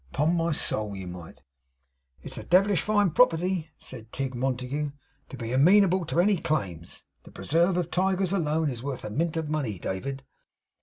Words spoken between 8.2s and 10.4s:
alone is worth a mint of money, David.